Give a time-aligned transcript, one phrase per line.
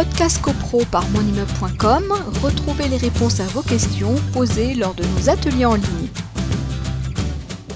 [0.00, 5.66] Podcast CoPro par monimmeuble.com, retrouvez les réponses à vos questions posées lors de nos ateliers
[5.66, 6.08] en ligne.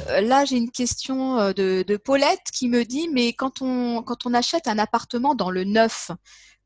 [0.08, 4.24] Euh, là, j'ai une question euh, de, Paulette qui me dit, mais quand on, quand
[4.24, 6.12] on achète un appartement dans le neuf,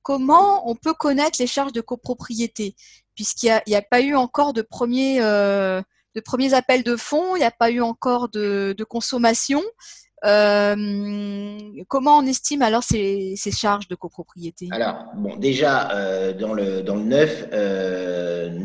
[0.02, 2.76] comment on peut connaître les charges de copropriété?
[3.16, 5.82] Puisqu'il n'y a, pas eu encore de premiers, euh,
[6.14, 9.64] de premiers appels de fonds, il n'y a pas eu encore de, consommation.
[10.22, 14.68] Comment on estime alors ces, charges de copropriété?
[14.70, 17.50] Alors, bon, déjà, dans, le, dans le 9,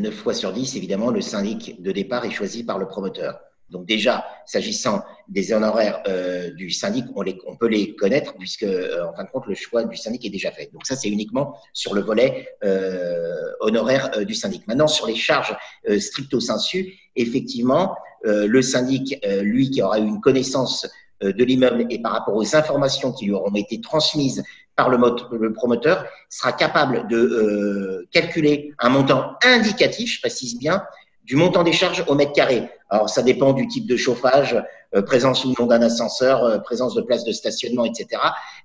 [0.00, 3.38] 9 fois sur 10, évidemment, le syndic de départ est choisi par le promoteur.
[3.70, 8.62] Donc déjà, s'agissant des honoraires euh, du syndic, on, les, on, peut les connaître puisque,
[8.62, 10.70] euh, en fin de compte, le choix du syndic est déjà fait.
[10.72, 14.66] Donc ça, c'est uniquement sur le volet euh, honoraire euh, du syndic.
[14.68, 15.56] Maintenant, sur les charges
[15.88, 17.96] euh, stricto sensu, effectivement,
[18.26, 20.88] le syndic, lui, qui aura eu une connaissance
[21.32, 24.42] de l'immeuble et par rapport aux informations qui lui auront été transmises
[24.76, 30.82] par le, promoteur, sera capable de calculer un montant indicatif, je précise bien,
[31.24, 32.68] du montant des charges au mètre carré.
[32.90, 34.62] Alors, ça dépend du type de chauffage,
[34.94, 38.20] euh, présence ou non d'un ascenseur, euh, présence de place de stationnement, etc.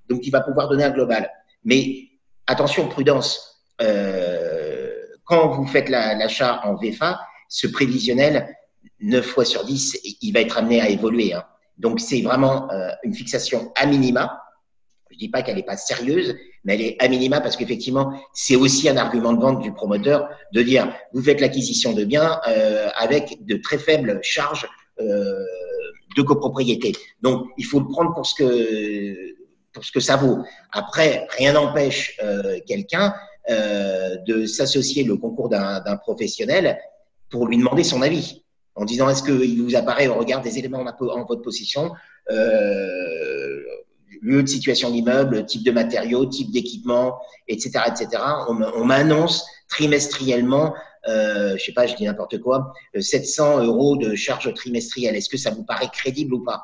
[0.10, 1.32] Donc, il va pouvoir donner un global.
[1.64, 2.10] Mais
[2.48, 3.64] attention, prudence.
[3.82, 4.92] Euh,
[5.24, 8.56] quand vous faites l'achat en VFA, ce prévisionnel,
[9.00, 11.34] 9 fois sur 10, il va être amené à évoluer.
[11.34, 11.46] Hein.
[11.80, 14.42] Donc, c'est vraiment euh, une fixation à minima.
[15.12, 18.56] Je dis pas qu'elle n'est pas sérieuse, mais elle est à minima parce qu'effectivement, c'est
[18.56, 22.90] aussi un argument de vente du promoteur de dire vous faites l'acquisition de biens euh,
[22.96, 24.68] avec de très faibles charges
[25.02, 25.44] euh,
[26.16, 26.94] de copropriété.
[27.22, 29.36] Donc, il faut le prendre pour ce que
[29.74, 30.40] pour ce que ça vaut.
[30.72, 33.14] Après, rien n'empêche euh, quelqu'un
[33.50, 36.80] euh, de s'associer le concours d'un professionnel
[37.30, 38.44] pour lui demander son avis
[38.80, 41.92] en disant est-ce qu'il vous apparaît au regard des éléments en, votre possession
[42.32, 43.62] euh,
[44.22, 48.22] lieu de situation d'immeuble, type de matériaux, type d'équipement, etc., etc.
[48.48, 50.74] On, on m'annonce trimestriellement,
[51.08, 55.16] euh, je sais pas, je dis n'importe quoi, 700 euh, euros de charge trimestrielle.
[55.16, 56.64] Est-ce que ça vous paraît crédible ou pas?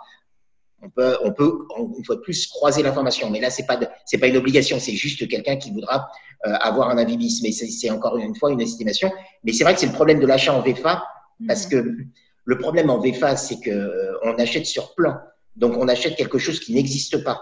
[0.81, 1.65] On peut, on peut,
[1.97, 3.29] une fois de plus, croiser l'information.
[3.29, 4.79] Mais là, c'est pas, pas une obligation.
[4.79, 6.09] C'est juste quelqu'un qui voudra
[6.45, 7.41] euh, avoir un avis bis.
[7.41, 9.11] Mais c'est encore une fois une estimation.
[9.43, 11.03] Mais c'est vrai que c'est le problème de l'achat en VFA,
[11.47, 11.69] parce mmh.
[11.69, 11.97] que
[12.45, 15.17] le problème en VFA, c'est que euh, on achète sur plan.
[15.55, 17.41] Donc, on achète quelque chose qui n'existe pas.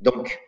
[0.00, 0.38] Donc,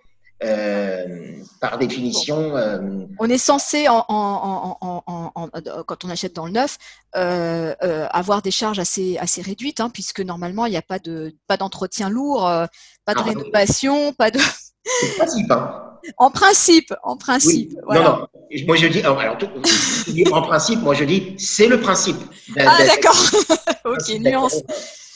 [0.43, 2.57] euh, par définition.
[2.57, 2.79] Euh,
[3.19, 5.49] on est censé, en, en, en,
[5.87, 6.79] quand on achète dans le neuf,
[7.15, 7.75] euh,
[8.11, 11.59] avoir des charges assez, assez réduites, hein, puisque normalement, il n'y a pas de pas
[11.59, 12.41] d'entretien lourd,
[13.05, 14.41] pas de rénovation, pas de.
[14.83, 15.99] C'est principe, hein.
[16.17, 17.75] En principe, en principe.
[17.85, 18.03] Voilà.
[18.03, 18.27] Non, non.
[18.67, 19.21] Moi, je dis, alors,
[20.33, 22.17] en principe, moi, je dis, c'est le principe.
[22.59, 23.17] Ah, d'accord.
[23.85, 24.63] ok, nuance.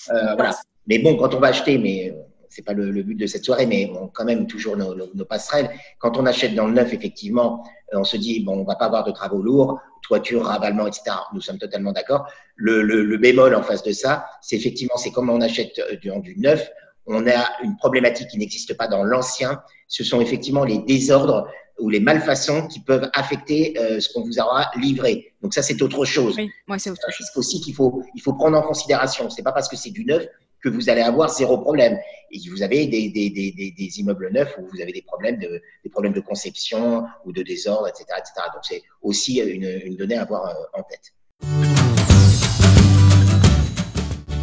[0.08, 0.56] voilà.
[0.86, 2.14] Mais bon, quand on va acheter, mais
[2.54, 5.70] c'est pas le, but de cette soirée, mais bon, quand même toujours nos, nos, passerelles.
[5.98, 8.86] Quand on achète dans le neuf, effectivement, euh, on se dit bon, on va pas
[8.86, 11.16] avoir de travaux lourds, toiture, ravalement, etc.
[11.32, 12.26] Nous sommes totalement d'accord.
[12.54, 15.96] Le, le, le, bémol en face de ça, c'est effectivement, c'est comme on achète euh,
[15.96, 16.70] du, du neuf,
[17.06, 19.60] on a une problématique qui n'existe pas dans l'ancien.
[19.88, 21.48] Ce sont effectivement les désordres
[21.78, 25.32] ou les malfaçons qui peuvent affecter euh, ce qu'on vous aura livré.
[25.42, 26.34] Donc ça, c'est autre chose.
[26.36, 27.26] Oui, moi, c'est autre chose.
[27.32, 29.28] C'est aussi qu'il faut, il faut prendre en considération.
[29.30, 30.26] C'est pas parce que c'est du neuf
[30.62, 31.98] que vous allez avoir zéro problème.
[32.30, 35.60] Et vous avez des, des, des, des immeubles neufs où vous avez des problèmes de,
[35.84, 38.04] des problèmes de conception ou de désordre, etc.
[38.18, 38.48] etc.
[38.52, 41.12] Donc c'est aussi une, une, donnée à avoir euh, en tête.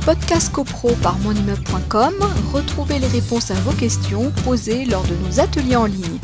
[0.06, 2.16] Podcast CoPro par monimmeuble.com,
[2.54, 6.20] retrouvez les réponses à vos questions posées lors de nos ateliers en ligne.